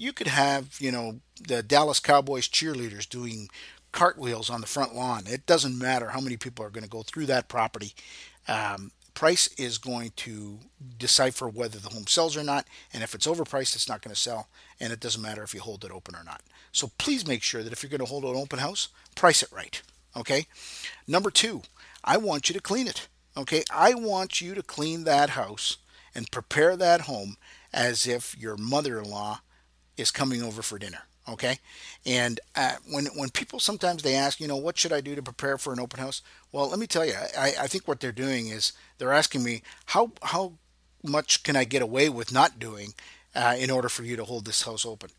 you 0.00 0.14
could 0.14 0.28
have, 0.28 0.80
you 0.80 0.90
know, 0.90 1.20
the 1.46 1.62
Dallas 1.62 2.00
Cowboys 2.00 2.48
cheerleaders 2.48 3.06
doing 3.06 3.48
cartwheels 3.92 4.48
on 4.48 4.62
the 4.62 4.66
front 4.66 4.94
lawn. 4.94 5.24
It 5.26 5.44
doesn't 5.44 5.78
matter 5.78 6.08
how 6.08 6.20
many 6.20 6.38
people 6.38 6.64
are 6.64 6.70
going 6.70 6.84
to 6.84 6.90
go 6.90 7.02
through 7.02 7.26
that 7.26 7.48
property. 7.48 7.92
Um, 8.48 8.92
price 9.12 9.48
is 9.58 9.76
going 9.76 10.12
to 10.16 10.58
decipher 10.98 11.50
whether 11.50 11.78
the 11.78 11.90
home 11.90 12.06
sells 12.06 12.34
or 12.34 12.42
not. 12.42 12.66
And 12.94 13.02
if 13.02 13.14
it's 13.14 13.26
overpriced, 13.26 13.74
it's 13.74 13.90
not 13.90 14.00
going 14.00 14.14
to 14.14 14.20
sell. 14.20 14.48
And 14.80 14.90
it 14.90 15.00
doesn't 15.00 15.20
matter 15.20 15.42
if 15.42 15.52
you 15.52 15.60
hold 15.60 15.84
it 15.84 15.90
open 15.90 16.14
or 16.14 16.24
not. 16.24 16.40
So 16.72 16.90
please 16.96 17.26
make 17.26 17.42
sure 17.42 17.62
that 17.62 17.72
if 17.72 17.82
you're 17.82 17.90
going 17.90 18.00
to 18.00 18.06
hold 18.06 18.24
an 18.24 18.36
open 18.36 18.58
house, 18.58 18.88
price 19.14 19.42
it 19.42 19.52
right. 19.52 19.82
Okay. 20.16 20.46
Number 21.06 21.30
two, 21.30 21.60
I 22.02 22.16
want 22.16 22.48
you 22.48 22.54
to 22.54 22.62
clean 22.62 22.88
it. 22.88 23.06
Okay. 23.36 23.64
I 23.70 23.92
want 23.92 24.40
you 24.40 24.54
to 24.54 24.62
clean 24.62 25.04
that 25.04 25.30
house 25.30 25.76
and 26.14 26.30
prepare 26.30 26.74
that 26.78 27.02
home 27.02 27.36
as 27.70 28.06
if 28.06 28.34
your 28.38 28.56
mother 28.56 28.98
in 28.98 29.04
law 29.04 29.40
is 30.00 30.10
coming 30.10 30.42
over 30.42 30.62
for 30.62 30.78
dinner. 30.78 31.02
Okay, 31.28 31.58
and 32.04 32.40
uh, 32.56 32.76
when 32.90 33.06
when 33.14 33.28
people 33.30 33.60
sometimes 33.60 34.02
they 34.02 34.14
ask, 34.14 34.40
you 34.40 34.48
know, 34.48 34.56
what 34.56 34.78
should 34.78 34.92
I 34.92 35.00
do 35.00 35.14
to 35.14 35.22
prepare 35.22 35.58
for 35.58 35.72
an 35.72 35.78
open 35.78 36.00
house? 36.00 36.22
Well, 36.50 36.68
let 36.68 36.78
me 36.78 36.86
tell 36.86 37.04
you, 37.04 37.12
I, 37.38 37.52
I 37.60 37.66
think 37.66 37.86
what 37.86 38.00
they're 38.00 38.10
doing 38.10 38.48
is 38.48 38.72
they're 38.98 39.12
asking 39.12 39.44
me 39.44 39.62
how 39.86 40.12
how 40.22 40.54
much 41.02 41.42
can 41.42 41.56
I 41.56 41.64
get 41.64 41.82
away 41.82 42.08
with 42.08 42.32
not 42.32 42.58
doing 42.58 42.94
uh, 43.34 43.54
in 43.58 43.70
order 43.70 43.88
for 43.88 44.02
you 44.02 44.16
to 44.16 44.24
hold 44.24 44.44
this 44.44 44.62
house 44.62 44.84
open. 44.84 45.10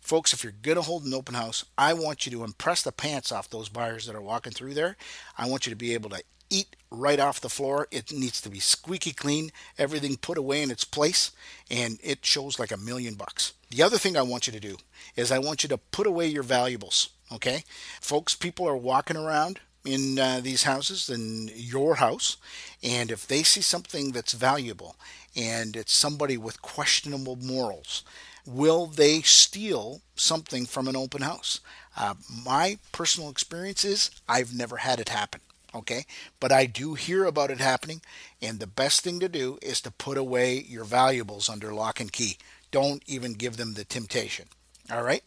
Folks, 0.00 0.32
if 0.32 0.42
you're 0.42 0.52
going 0.62 0.76
to 0.76 0.82
hold 0.82 1.04
an 1.04 1.14
open 1.14 1.34
house, 1.34 1.64
I 1.76 1.92
want 1.92 2.24
you 2.24 2.32
to 2.32 2.44
impress 2.44 2.82
the 2.82 2.90
pants 2.90 3.30
off 3.30 3.50
those 3.50 3.68
buyers 3.68 4.06
that 4.06 4.16
are 4.16 4.22
walking 4.22 4.52
through 4.52 4.74
there. 4.74 4.96
I 5.36 5.46
want 5.46 5.66
you 5.66 5.70
to 5.70 5.76
be 5.76 5.94
able 5.94 6.10
to 6.10 6.22
eat 6.50 6.76
right 6.90 7.20
off 7.20 7.40
the 7.40 7.48
floor. 7.48 7.86
It 7.90 8.12
needs 8.12 8.40
to 8.42 8.50
be 8.50 8.58
squeaky 8.58 9.12
clean, 9.12 9.50
everything 9.78 10.16
put 10.16 10.36
away 10.36 10.62
in 10.62 10.70
its 10.70 10.84
place, 10.84 11.30
and 11.70 11.98
it 12.02 12.26
shows 12.26 12.58
like 12.58 12.72
a 12.72 12.76
million 12.76 13.14
bucks. 13.14 13.52
The 13.70 13.82
other 13.82 13.98
thing 13.98 14.16
I 14.16 14.22
want 14.22 14.46
you 14.46 14.52
to 14.52 14.60
do 14.60 14.76
is 15.16 15.30
I 15.30 15.38
want 15.38 15.62
you 15.62 15.68
to 15.68 15.78
put 15.78 16.06
away 16.06 16.26
your 16.26 16.42
valuables. 16.42 17.10
Okay, 17.32 17.64
folks, 18.00 18.34
people 18.34 18.66
are 18.66 18.76
walking 18.76 19.16
around 19.16 19.60
in 19.84 20.18
uh, 20.18 20.40
these 20.42 20.64
houses 20.64 21.08
in 21.08 21.50
your 21.54 21.96
house, 21.96 22.36
and 22.82 23.10
if 23.10 23.26
they 23.26 23.42
see 23.44 23.62
something 23.62 24.10
that's 24.10 24.32
valuable 24.32 24.96
and 25.36 25.76
it's 25.76 25.94
somebody 25.94 26.36
with 26.36 26.60
questionable 26.60 27.36
morals, 27.36 28.02
will 28.44 28.86
they 28.86 29.20
steal 29.22 30.02
something 30.16 30.66
from 30.66 30.88
an 30.88 30.96
open 30.96 31.22
house? 31.22 31.60
Uh, 31.96 32.14
my 32.44 32.78
personal 32.92 33.30
experience 33.30 33.84
is 33.84 34.10
I've 34.28 34.52
never 34.52 34.78
had 34.78 34.98
it 34.98 35.08
happen. 35.08 35.40
Okay, 35.74 36.04
but 36.40 36.50
I 36.50 36.66
do 36.66 36.94
hear 36.94 37.24
about 37.24 37.50
it 37.50 37.60
happening, 37.60 38.00
and 38.42 38.58
the 38.58 38.66
best 38.66 39.02
thing 39.02 39.20
to 39.20 39.28
do 39.28 39.58
is 39.62 39.80
to 39.82 39.92
put 39.92 40.18
away 40.18 40.58
your 40.58 40.82
valuables 40.84 41.48
under 41.48 41.72
lock 41.72 42.00
and 42.00 42.12
key. 42.12 42.38
Don't 42.72 43.02
even 43.06 43.34
give 43.34 43.56
them 43.56 43.74
the 43.74 43.84
temptation. 43.84 44.46
All 44.90 45.04
right. 45.04 45.22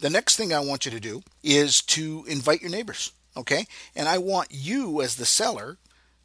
The 0.00 0.10
next 0.10 0.36
thing 0.36 0.52
I 0.52 0.60
want 0.60 0.84
you 0.84 0.90
to 0.90 1.00
do 1.00 1.22
is 1.44 1.80
to 1.82 2.24
invite 2.28 2.60
your 2.60 2.70
neighbors. 2.70 3.12
Okay, 3.36 3.66
and 3.94 4.08
I 4.08 4.18
want 4.18 4.48
you 4.50 5.00
as 5.00 5.14
the 5.14 5.24
seller 5.24 5.78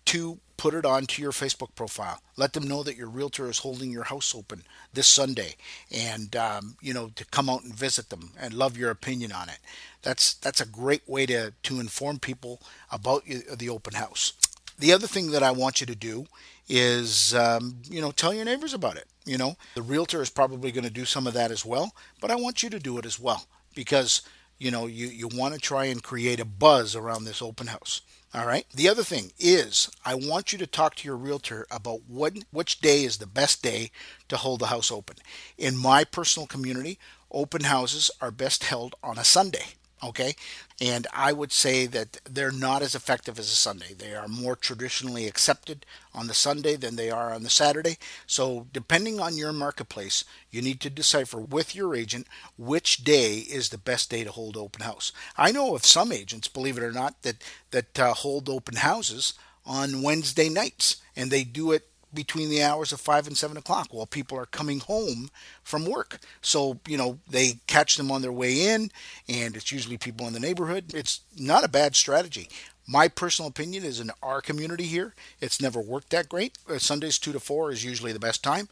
to 0.06 0.40
put 0.58 0.74
it 0.74 0.86
onto 0.86 1.22
your 1.22 1.32
Facebook 1.32 1.76
profile. 1.76 2.22
Let 2.38 2.54
them 2.54 2.68
know 2.68 2.84
that 2.84 2.96
your 2.96 3.08
realtor 3.08 3.50
is 3.50 3.60
holding 3.60 3.92
your 3.92 4.06
house 4.06 4.34
open 4.36 4.64
this 4.94 5.08
Sunday, 5.08 5.56
and 5.92 6.36
um, 6.36 6.78
you 6.82 6.94
know 6.94 7.10
to 7.16 7.26
come 7.26 7.50
out 7.50 7.64
and 7.64 7.74
visit 7.74 8.10
them 8.10 8.32
and 8.40 8.54
love 8.54 8.78
your 8.78 8.92
opinion 8.92 9.32
on 9.32 9.50
it. 9.50 9.60
That's 10.02 10.34
that's 10.34 10.62
a 10.62 10.66
great 10.66 11.08
way 11.08 11.26
to 11.28 11.54
to 11.64 11.80
inform 11.80 12.20
people 12.20 12.62
about 12.92 13.26
the 13.26 13.70
open 13.70 13.94
house. 13.94 14.34
The 14.80 14.94
other 14.94 15.08
thing 15.08 15.32
that 15.32 15.44
I 15.44 15.52
want 15.52 15.80
you 15.82 15.88
to 15.88 15.96
do 15.96 16.26
is 16.70 17.34
um, 17.34 17.82
you 17.90 18.02
know 18.02 18.12
tell 18.12 18.34
your 18.34 18.46
neighbors 18.46 18.74
about 18.74 18.98
it. 18.98 19.06
You 19.26 19.38
know 19.38 19.56
the 19.76 19.82
realtor 19.82 20.22
is 20.22 20.30
probably 20.30 20.72
going 20.72 20.84
to 20.84 20.90
do 20.90 21.06
some 21.06 21.28
of 21.28 21.34
that 21.34 21.52
as 21.52 21.66
well, 21.66 21.94
but 22.20 22.32
I 22.32 22.36
want 22.36 22.64
you 22.64 22.70
to 22.70 22.80
do 22.80 22.98
it 22.98 23.06
as 23.06 23.20
well 23.20 23.46
because 23.76 24.22
you 24.58 24.72
know 24.72 24.88
you 24.88 25.08
you 25.08 25.28
want 25.28 25.54
to 25.54 25.60
try 25.60 25.86
and 25.86 26.04
create 26.04 26.40
a 26.40 26.46
buzz 26.46 26.96
around 26.96 27.26
this 27.26 27.42
open 27.42 27.68
house. 27.68 28.02
All 28.36 28.48
right. 28.48 28.66
The 28.74 28.90
other 28.90 29.04
thing 29.04 29.32
is, 29.38 29.92
I 30.04 30.16
want 30.16 30.52
you 30.52 30.58
to 30.58 30.66
talk 30.66 30.96
to 30.96 31.08
your 31.08 31.16
realtor 31.16 31.68
about 31.70 32.02
what 32.08 32.34
which 32.50 32.82
day 32.82 33.04
is 33.04 33.18
the 33.18 33.28
best 33.28 33.62
day 33.62 33.92
to 34.28 34.38
hold 34.38 34.60
the 34.60 34.68
house 34.68 34.92
open. 34.92 35.18
In 35.56 35.78
my 35.78 36.04
personal 36.04 36.48
community, 36.48 36.98
open 37.32 37.66
houses 37.66 38.10
are 38.22 38.32
best 38.32 38.64
held 38.64 38.96
on 39.04 39.20
a 39.20 39.24
Sunday. 39.24 39.76
Okay, 40.04 40.36
and 40.82 41.08
I 41.14 41.32
would 41.32 41.54
say 41.54 41.86
that 41.86 42.20
they're 42.30 42.52
not 42.52 42.82
as 42.82 42.94
effective 42.94 43.40
as 43.40 43.50
a 43.50 43.56
Sunday. 43.56 43.94
They 43.94 44.14
are 44.14 44.28
more 44.28 44.58
traditionally 44.58 45.28
accepted 45.28 45.86
on 46.14 46.28
the 46.28 46.34
Sunday 46.34 46.76
than 46.76 46.98
they 46.98 47.10
are 47.10 47.34
on 47.34 47.44
the 47.44 47.50
Saturday. 47.50 47.98
So, 48.28 48.68
depending 48.74 49.22
on 49.22 49.38
your 49.38 49.54
marketplace, 49.54 50.26
you 50.52 50.62
need 50.62 50.82
to 50.82 50.90
decipher 50.90 51.40
with 51.40 51.74
your 51.74 51.96
agent 51.96 52.28
which 52.58 53.06
day 53.06 53.38
is 53.38 53.70
the 53.70 53.78
best 53.78 54.10
day 54.10 54.26
to 54.26 54.32
hold 54.32 54.58
open 54.58 54.82
house. 54.82 55.14
I 55.38 55.54
know 55.54 55.74
of 55.74 55.86
some 55.86 56.12
agents, 56.12 56.50
believe 56.50 56.78
it 56.78 56.84
or 56.84 56.92
not, 56.92 57.22
that 57.22 57.38
that 57.72 57.98
uh, 57.98 58.14
hold 58.14 58.50
open 58.50 58.76
houses 58.76 59.34
on 59.66 60.02
Wednesday 60.02 60.50
nights, 60.50 60.98
and 61.16 61.32
they 61.32 61.46
do 61.46 61.72
it 61.72 61.88
between 62.14 62.50
the 62.50 62.64
hours 62.64 62.92
of 62.92 63.02
five 63.02 63.28
and 63.28 63.38
seven 63.38 63.58
o'clock 63.58 63.88
while 63.92 64.06
people 64.06 64.38
are 64.38 64.46
coming 64.46 64.80
home 64.80 65.30
from 65.64 65.86
work. 65.86 66.20
So, 66.42 66.80
you 66.88 66.98
know, 66.98 67.20
they 67.30 67.60
catch 67.68 67.98
them 67.98 68.12
on 68.12 68.22
their 68.22 68.32
way 68.32 68.68
in, 68.68 68.92
and 69.28 69.56
it's 69.56 69.72
usually 69.72 69.98
people 69.98 70.28
in 70.28 70.34
the 70.34 70.40
neighborhood. 70.40 70.94
It's 70.94 71.22
not 71.38 71.64
a 71.64 71.70
bad 71.70 71.96
strategy. 71.96 72.50
My 72.86 73.08
personal 73.08 73.48
opinion 73.48 73.86
is 73.86 74.02
in 74.02 74.12
our 74.22 74.42
community 74.42 74.84
here, 74.84 75.14
it's 75.40 75.62
never 75.62 75.80
worked 75.80 76.10
that 76.10 76.28
great. 76.28 76.58
Uh, 76.70 76.80
Sundays 76.80 77.18
two 77.18 77.32
to 77.32 77.40
four 77.40 77.72
is 77.72 77.86
usually 77.86 78.12
the 78.12 78.20
best 78.20 78.44
time, 78.44 78.68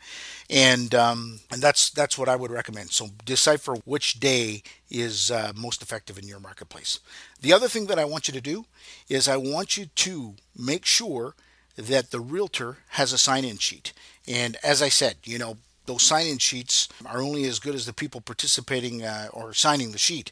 and 0.50 0.94
um, 0.94 1.40
and 1.50 1.62
that's 1.62 1.90
that's 1.90 2.18
what 2.18 2.28
I 2.28 2.36
would 2.36 2.52
recommend. 2.52 2.92
So 2.92 3.08
decipher 3.24 3.76
which 3.86 4.20
day 4.20 4.64
is 4.90 5.32
uh, 5.32 5.54
most 5.56 5.82
effective 5.82 6.18
in 6.18 6.28
your 6.28 6.42
marketplace. 6.42 7.00
The 7.40 7.54
other 7.54 7.70
thing 7.70 7.86
that 7.86 8.00
I 8.00 8.04
want 8.04 8.28
you 8.28 8.34
to 8.34 8.42
do 8.42 8.66
is 9.08 9.30
I 9.30 9.38
want 9.38 9.78
you 9.78 9.86
to 9.86 10.36
make 10.58 10.86
sure 10.86 11.34
that 11.76 12.12
the 12.12 12.20
realtor 12.20 12.78
has 12.90 13.14
a 13.14 13.18
sign 13.18 13.46
in 13.46 13.58
sheet. 13.58 13.94
And 14.28 14.58
as 14.64 14.82
I 14.82 14.90
said, 14.90 15.18
you 15.24 15.38
know, 15.38 15.58
those 15.86 16.04
sign 16.04 16.28
in 16.28 16.38
sheets 16.38 16.88
are 17.06 17.22
only 17.22 17.46
as 17.46 17.60
good 17.60 17.76
as 17.76 17.86
the 17.86 17.94
people 17.94 18.22
participating 18.22 19.04
uh, 19.04 19.30
or 19.34 19.54
signing 19.54 19.92
the 19.92 19.98
sheet. 19.98 20.32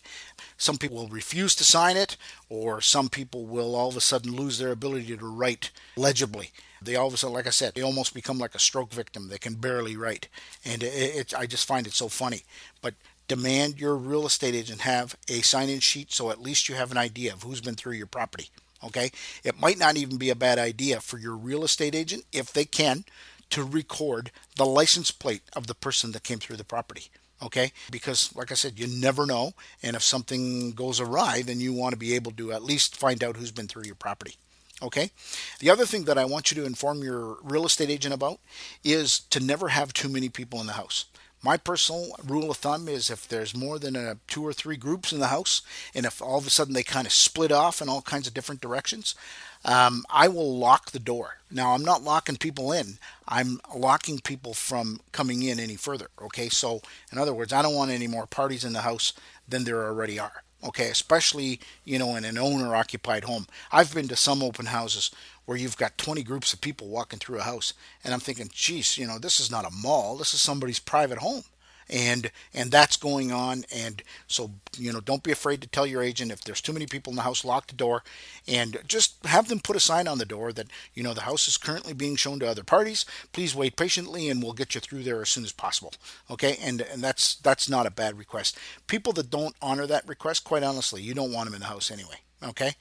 Some 0.58 0.78
people 0.78 0.98
will 0.98 1.08
refuse 1.08 1.56
to 1.56 1.64
sign 1.64 1.98
it, 1.98 2.18
or 2.50 2.82
some 2.82 3.10
people 3.10 3.46
will 3.46 3.76
all 3.76 3.90
of 3.90 3.98
a 3.98 4.02
sudden 4.02 4.36
lose 4.36 4.58
their 4.58 4.72
ability 4.72 5.18
to 5.18 5.26
write 5.26 5.72
legibly. 5.98 6.52
They 6.82 6.96
all 6.96 7.08
of 7.08 7.14
a 7.14 7.18
sudden, 7.18 7.34
like 7.34 7.48
I 7.48 7.52
said, 7.52 7.74
they 7.74 7.82
almost 7.82 8.14
become 8.14 8.38
like 8.38 8.56
a 8.56 8.60
stroke 8.60 8.94
victim. 8.94 9.28
They 9.28 9.38
can 9.38 9.56
barely 9.56 9.98
write. 9.98 10.28
And 10.64 10.84
it, 10.84 10.94
it, 10.94 11.34
I 11.38 11.46
just 11.46 11.68
find 11.68 11.88
it 11.88 11.94
so 11.94 12.10
funny. 12.10 12.44
But 12.82 12.94
demand 13.28 13.80
your 13.80 13.96
real 13.96 14.26
estate 14.26 14.56
agent 14.56 14.82
have 14.82 15.16
a 15.28 15.42
sign 15.42 15.70
in 15.70 15.80
sheet 15.80 16.12
so 16.12 16.32
at 16.32 16.42
least 16.42 16.68
you 16.68 16.76
have 16.76 16.92
an 16.92 16.98
idea 16.98 17.32
of 17.32 17.44
who's 17.44 17.62
been 17.62 17.76
through 17.76 17.94
your 17.94 18.08
property. 18.08 18.50
Okay, 18.84 19.12
it 19.44 19.60
might 19.60 19.78
not 19.78 19.98
even 19.98 20.18
be 20.18 20.30
a 20.30 20.36
bad 20.36 20.58
idea 20.58 21.02
for 21.02 21.18
your 21.18 21.36
real 21.36 21.64
estate 21.64 21.94
agent, 21.94 22.24
if 22.32 22.54
they 22.54 22.66
can, 22.66 23.04
to 23.50 23.64
record 23.64 24.32
the 24.56 24.66
license 24.66 25.12
plate 25.12 25.42
of 25.54 25.68
the 25.68 25.76
person 25.76 26.12
that 26.14 26.24
came 26.24 26.40
through 26.40 26.58
the 26.58 26.64
property. 26.64 27.10
Okay, 27.42 27.72
because 27.90 28.36
like 28.36 28.52
I 28.52 28.56
said, 28.56 28.80
you 28.80 28.88
never 28.88 29.26
know, 29.26 29.54
and 29.82 29.96
if 29.96 30.04
something 30.04 30.72
goes 30.72 31.00
awry, 31.00 31.42
then 31.42 31.60
you 31.60 31.74
want 31.74 31.94
to 31.94 32.00
be 32.00 32.16
able 32.16 32.32
to 32.34 32.52
at 32.52 32.64
least 32.64 32.98
find 32.98 33.24
out 33.24 33.38
who's 33.38 33.52
been 33.52 33.68
through 33.68 33.86
your 33.86 33.96
property. 33.96 34.36
Okay. 34.82 35.12
The 35.60 35.70
other 35.70 35.86
thing 35.86 36.06
that 36.06 36.18
I 36.18 36.26
want 36.26 36.52
you 36.52 36.62
to 36.62 36.66
inform 36.66 37.04
your 37.04 37.38
real 37.44 37.66
estate 37.66 37.90
agent 37.90 38.14
about 38.14 38.40
is 38.84 39.20
to 39.32 39.40
never 39.40 39.70
have 39.70 39.94
too 39.94 40.08
many 40.10 40.30
people 40.30 40.62
in 40.62 40.68
the 40.68 40.74
house. 40.74 41.06
My 41.42 41.56
personal 41.56 42.16
rule 42.26 42.52
of 42.52 42.58
thumb 42.58 42.90
is 42.90 43.10
if 43.10 43.28
there's 43.28 43.56
more 43.56 43.80
than 43.80 43.96
a, 43.96 44.18
two 44.28 44.46
or 44.46 44.52
three 44.52 44.76
groups 44.76 45.14
in 45.14 45.20
the 45.20 45.28
house, 45.28 45.62
and 45.96 46.06
if 46.06 46.22
all 46.22 46.38
of 46.38 46.46
a 46.46 46.50
sudden 46.50 46.74
they 46.74 46.84
kind 46.84 47.08
of 47.08 47.14
split 47.14 47.52
off 47.52 47.82
in 47.82 47.88
all 47.88 48.02
kinds 48.02 48.28
of 48.28 48.34
different 48.34 48.60
directions, 48.60 49.16
um, 49.64 50.06
I 50.10 50.28
will 50.28 50.58
lock 50.58 50.92
the 50.92 51.00
door. 51.00 51.38
Now, 51.50 51.74
I'm 51.74 51.84
not 51.84 52.04
locking 52.04 52.36
people 52.36 52.72
in, 52.74 52.98
I'm 53.28 53.62
locking 53.74 54.20
people 54.20 54.54
from 54.54 55.00
coming 55.12 55.44
in 55.44 55.60
any 55.60 55.76
further. 55.76 56.08
Okay, 56.22 56.50
so 56.50 56.82
in 57.12 57.18
other 57.18 57.34
words, 57.34 57.54
I 57.54 57.62
don't 57.62 57.76
want 57.76 57.92
any 57.92 58.08
more 58.08 58.28
parties 58.28 58.66
in 58.66 58.74
the 58.74 58.82
house 58.82 59.14
than 59.48 59.64
there 59.64 59.86
already 59.86 60.20
are. 60.20 60.44
Okay, 60.64 60.90
especially 60.90 61.60
you 61.86 61.98
know 61.98 62.16
in 62.16 62.26
an 62.26 62.38
owner 62.38 62.76
occupied 62.76 63.24
home. 63.24 63.48
I've 63.72 63.94
been 63.94 64.08
to 64.10 64.16
some 64.16 64.44
open 64.44 64.68
houses 64.68 65.12
where 65.50 65.58
you've 65.58 65.78
got 65.78 65.98
20 65.98 66.22
groups 66.22 66.54
of 66.54 66.62
people 66.62 66.88
walking 66.88 67.18
through 67.18 67.40
a 67.40 67.44
house. 67.44 67.74
And 68.04 68.14
I'm 68.14 68.20
thinking, 68.20 68.52
geez, 68.54 69.00
you 69.00 69.08
know, 69.08 69.18
this 69.18 69.40
is 69.40 69.50
not 69.50 69.66
a 69.66 69.72
mall. 69.72 70.16
This 70.16 70.36
is 70.36 70.42
somebody's 70.42 70.78
private 70.78 71.18
home. 71.18 71.42
And 71.90 72.32
and 72.54 72.72
that's 72.72 72.98
going 72.98 73.32
on. 73.32 73.64
And 73.74 74.04
so, 74.28 74.52
you 74.78 74.94
know, 74.94 75.00
don't 75.00 75.24
be 75.24 75.32
afraid 75.32 75.62
to 75.62 75.68
tell 75.68 75.88
your 75.88 76.04
agent 76.04 76.32
if 76.32 76.44
there's 76.44 76.62
too 76.62 76.74
many 76.74 76.86
people 76.86 77.12
in 77.12 77.18
the 77.18 77.24
house, 77.24 77.44
lock 77.44 77.68
the 77.68 77.76
door 77.76 78.04
and 78.48 78.78
just 78.88 79.26
have 79.26 79.48
them 79.48 79.60
put 79.60 79.76
a 79.76 79.80
sign 79.80 80.08
on 80.08 80.18
the 80.18 80.26
door 80.26 80.54
that, 80.54 80.68
you 80.94 81.04
know, 81.04 81.14
the 81.14 81.22
house 81.22 81.48
is 81.48 81.58
currently 81.58 81.94
being 81.94 82.16
shown 82.16 82.40
to 82.40 82.48
other 82.48 82.64
parties. 82.64 83.06
Please 83.32 83.56
wait 83.56 83.76
patiently 83.76 84.30
and 84.30 84.44
we'll 84.44 84.54
get 84.54 84.76
you 84.76 84.82
through 84.82 85.04
there 85.04 85.22
as 85.22 85.30
soon 85.30 85.44
as 85.44 85.52
possible. 85.52 85.94
Okay? 86.30 86.58
And 86.62 86.82
and 86.82 87.04
that's 87.04 87.36
that's 87.36 87.70
not 87.70 87.88
a 87.88 87.92
bad 87.92 88.18
request. 88.18 88.58
People 88.88 89.14
that 89.14 89.30
don't 89.30 89.56
honor 89.62 89.88
that 89.88 90.08
request, 90.08 90.44
quite 90.44 90.64
honestly, 90.64 91.02
you 91.02 91.14
don't 91.14 91.34
want 91.34 91.48
them 91.48 91.56
in 91.56 91.62
the 91.62 91.68
house 91.68 91.90
anyway. 91.90 92.18
Okay? 92.44 92.76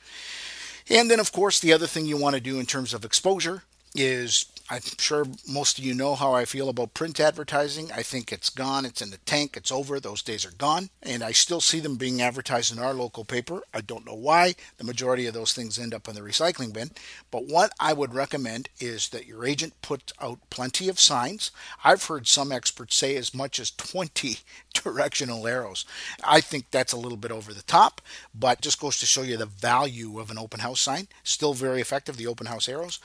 And 0.91 1.11
then, 1.11 1.21
of 1.21 1.33
course, 1.33 1.61
the 1.61 1.73
other 1.73 1.87
thing 1.87 2.07
you 2.07 2.17
want 2.17 2.35
to 2.35 2.41
do 2.41 2.59
in 2.59 2.67
terms 2.67 2.95
of 2.95 3.05
exposure 3.05 3.62
is 3.95 4.47
I'm 4.71 4.83
sure 4.99 5.25
most 5.49 5.79
of 5.79 5.85
you 5.85 5.95
know 5.95 6.15
how 6.15 6.35
I 6.35 6.45
feel 6.45 6.69
about 6.69 6.93
print 6.93 7.19
advertising. 7.21 7.91
I 7.91 8.03
think 8.03 8.31
it's 8.31 8.51
gone, 8.51 8.85
it's 8.85 9.01
in 9.01 9.11
the 9.11 9.17
tank, 9.19 9.57
it's 9.57 9.73
over, 9.73 9.99
those 9.99 10.21
days 10.21 10.45
are 10.45 10.51
gone. 10.51 10.91
And 11.03 11.23
I 11.23 11.33
still 11.33 11.63
see 11.63 11.81
them 11.81 11.97
being 11.97 12.21
advertised 12.21 12.71
in 12.73 12.79
our 12.79 12.93
local 12.93 13.25
paper. 13.25 13.63
I 13.73 13.81
don't 13.81 14.05
know 14.05 14.15
why. 14.15 14.57
The 14.77 14.85
majority 14.85 15.27
of 15.27 15.33
those 15.33 15.55
things 15.55 15.79
end 15.79 15.95
up 15.95 16.07
in 16.07 16.15
the 16.15 16.21
recycling 16.21 16.75
bin. 16.75 16.91
But 17.31 17.47
what 17.47 17.73
I 17.81 17.95
would 17.95 18.15
recommend 18.15 18.69
is 18.79 19.09
that 19.09 19.27
your 19.27 19.47
agent 19.47 19.73
put 19.81 20.13
out 20.21 20.39
plenty 20.51 20.89
of 20.91 21.01
signs. 21.01 21.51
I've 21.83 22.05
heard 22.05 22.27
some 22.27 22.53
experts 22.53 22.95
say 22.95 23.17
as 23.17 23.33
much 23.33 23.59
as 23.59 23.71
20 23.71 24.39
directional 24.75 25.47
arrows. 25.47 25.87
I 26.23 26.43
think 26.43 26.71
that's 26.71 26.93
a 26.93 26.99
little 26.99 27.19
bit 27.19 27.33
over 27.33 27.55
the 27.55 27.63
top, 27.63 28.03
but 28.35 28.61
just 28.61 28.81
goes 28.81 28.99
to 29.01 29.07
show 29.07 29.23
you 29.23 29.39
the 29.39 29.47
value 29.47 30.21
of 30.21 30.31
an 30.31 30.39
open 30.39 30.61
house 30.61 30.81
sign. 30.81 31.09
Still 31.25 31.55
very 31.55 31.81
effective, 31.81 32.19
the 32.19 32.27
open 32.27 32.47
house 32.47 32.69
arrows. 32.69 33.01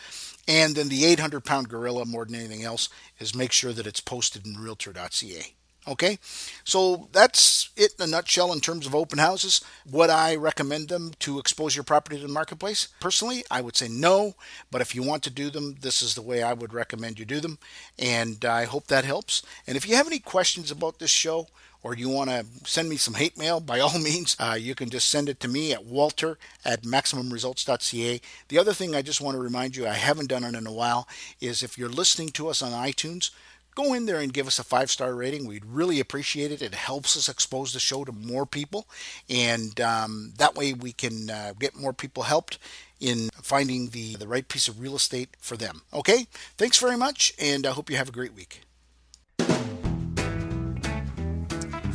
And 0.47 0.75
then 0.75 0.89
the 0.89 1.05
800 1.05 1.45
pound 1.45 1.69
gorilla, 1.69 2.05
more 2.05 2.25
than 2.25 2.35
anything 2.35 2.63
else, 2.63 2.89
is 3.19 3.33
make 3.33 3.51
sure 3.51 3.73
that 3.73 3.88
it's 3.88 4.01
posted 4.01 4.45
in 4.45 4.55
realtor.ca. 4.62 5.53
Okay, 5.85 6.17
so 6.63 7.09
that's 7.12 7.69
it 7.75 7.91
in 8.00 8.05
a 8.05 8.07
nutshell 8.07 8.53
in 8.53 8.62
terms 8.62 8.85
of 8.85 8.95
open 8.95 9.19
houses. 9.19 9.59
Would 9.91 10.09
I 10.09 10.33
recommend 10.38 10.88
them 10.88 11.12
to 11.19 11.39
expose 11.39 11.75
your 11.75 11.83
property 11.83 12.15
to 12.15 12.21
the 12.21 12.31
marketplace? 12.31 12.88
Personally, 13.01 13.43
I 13.51 13.59
would 13.59 13.75
say 13.75 13.89
no, 13.89 14.35
but 14.71 14.79
if 14.79 14.95
you 14.95 15.03
want 15.03 15.23
to 15.23 15.29
do 15.29 15.50
them, 15.50 15.75
this 15.81 16.01
is 16.01 16.15
the 16.15 16.21
way 16.21 16.41
I 16.41 16.53
would 16.53 16.73
recommend 16.73 17.19
you 17.19 17.25
do 17.25 17.41
them. 17.41 17.59
And 18.00 18.45
I 18.45 18.63
hope 18.63 18.88
that 18.88 19.03
helps. 19.03 19.43
And 19.67 19.75
if 19.75 19.85
you 19.85 19.97
have 19.97 20.07
any 20.07 20.19
questions 20.19 20.71
about 20.71 21.00
this 21.00 21.12
show, 21.12 21.47
or 21.83 21.93
you 21.95 22.09
want 22.09 22.29
to 22.29 22.45
send 22.63 22.89
me 22.89 22.97
some 22.97 23.13
hate 23.13 23.37
mail, 23.37 23.59
by 23.59 23.79
all 23.79 23.99
means, 23.99 24.35
uh, 24.39 24.57
you 24.59 24.73
can 24.73 24.89
just 24.89 25.09
send 25.09 25.29
it 25.29 25.39
to 25.41 25.47
me 25.47 25.73
at 25.73 25.85
walter 25.85 26.37
at 26.65 26.83
maximumresults.ca. 26.83 28.21
The 28.47 28.57
other 28.57 28.73
thing 28.73 28.95
I 28.95 29.01
just 29.01 29.21
want 29.21 29.35
to 29.35 29.41
remind 29.41 29.75
you, 29.75 29.87
I 29.87 29.93
haven't 29.93 30.29
done 30.29 30.43
it 30.43 30.55
in 30.55 30.65
a 30.65 30.73
while, 30.73 31.07
is 31.41 31.61
if 31.61 31.77
you're 31.77 31.89
listening 31.89 32.29
to 32.29 32.47
us 32.47 32.61
on 32.61 32.71
iTunes, 32.71 33.31
go 33.75 33.93
in 33.93 34.05
there 34.05 34.19
and 34.19 34.33
give 34.33 34.47
us 34.47 34.59
a 34.59 34.63
five 34.63 34.89
star 34.89 35.13
rating. 35.13 35.47
We'd 35.47 35.65
really 35.65 35.99
appreciate 35.99 36.51
it. 36.51 36.61
It 36.61 36.75
helps 36.75 37.17
us 37.17 37.29
expose 37.29 37.73
the 37.73 37.79
show 37.79 38.05
to 38.05 38.11
more 38.11 38.45
people, 38.45 38.87
and 39.29 39.79
um, 39.81 40.33
that 40.37 40.55
way 40.55 40.73
we 40.73 40.93
can 40.93 41.29
uh, 41.29 41.53
get 41.59 41.75
more 41.75 41.93
people 41.93 42.23
helped 42.23 42.57
in 42.99 43.29
finding 43.33 43.89
the, 43.89 44.15
the 44.15 44.27
right 44.27 44.47
piece 44.47 44.67
of 44.67 44.79
real 44.79 44.95
estate 44.95 45.29
for 45.39 45.57
them. 45.57 45.81
Okay, 45.93 46.27
thanks 46.57 46.79
very 46.79 46.95
much, 46.95 47.33
and 47.37 47.65
I 47.65 47.71
hope 47.71 47.89
you 47.89 47.97
have 47.97 48.09
a 48.09 48.13
great 48.13 48.33
week. 48.33 48.61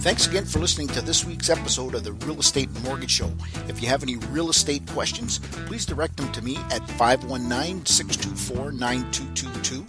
Thanks 0.01 0.27
again 0.29 0.45
for 0.45 0.61
listening 0.61 0.87
to 0.89 1.01
this 1.03 1.25
week's 1.25 1.49
episode 1.51 1.95
of 1.95 2.05
the 2.05 2.13
Real 2.13 2.39
Estate 2.39 2.69
Mortgage 2.85 3.11
Show. 3.11 3.33
If 3.67 3.83
you 3.83 3.89
have 3.89 4.05
any 4.05 4.15
real 4.31 4.49
estate 4.49 4.87
questions, 4.87 5.41
please 5.67 5.85
direct 5.85 6.17
them 6.17 6.31
to 6.33 6.41
me 6.41 6.57
at 6.71 6.89
519 6.91 7.85
624 7.85 8.71
9222 8.73 9.85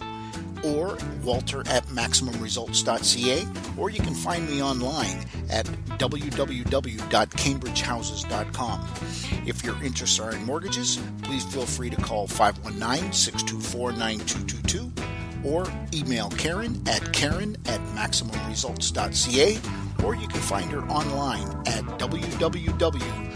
or 0.68 0.98
walter 1.22 1.60
at 1.68 1.86
maximumresults.ca, 1.86 3.46
or 3.78 3.90
you 3.90 4.00
can 4.00 4.14
find 4.14 4.50
me 4.50 4.60
online 4.60 5.24
at 5.48 5.66
www.cambridgehouses.com. 5.98 8.88
If 9.46 9.64
your 9.64 9.80
interests 9.82 10.18
are 10.18 10.32
in 10.32 10.44
mortgages, 10.44 10.98
please 11.22 11.44
feel 11.44 11.66
free 11.66 11.88
to 11.88 11.96
call 11.96 12.26
519 12.26 13.12
624 13.12 13.92
9222 13.92 14.92
or 15.44 15.66
email 15.94 16.30
Karen 16.30 16.82
at 16.86 17.12
karen 17.12 17.56
at 17.66 17.80
maximumresults.ca, 17.94 19.58
or 20.04 20.14
you 20.14 20.28
can 20.28 20.40
find 20.40 20.70
her 20.70 20.82
online 20.88 21.48
at 21.66 21.84
www.m 21.98 23.30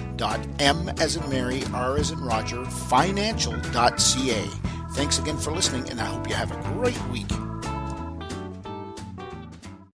as 0.99 1.17
in 1.17 1.29
Mary, 1.29 1.63
R 1.73 1.97
as 1.97 2.11
in 2.11 2.21
Roger, 2.21 2.65
financial.ca. 2.65 4.51
Thanks 4.93 5.19
again 5.19 5.39
for 5.39 5.51
listening, 5.51 5.91
and 5.91 6.01
I 6.01 6.05
hope 6.05 6.29
you 6.29 6.35
have 6.35 6.53
a 6.53 6.63
great 6.75 7.01
week. 7.09 7.31